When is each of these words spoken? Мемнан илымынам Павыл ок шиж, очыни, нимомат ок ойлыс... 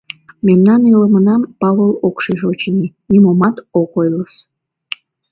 Мемнан 0.47 0.81
илымынам 0.91 1.41
Павыл 1.61 1.91
ок 2.07 2.17
шиж, 2.23 2.41
очыни, 2.51 2.87
нимомат 3.11 3.55
ок 3.81 3.91
ойлыс... 3.99 4.33